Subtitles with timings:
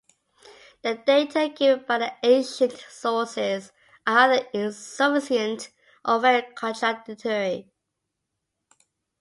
[0.81, 3.71] The data given by the ancient sources
[4.07, 5.69] are either insufficient
[6.03, 7.69] or very contradictory.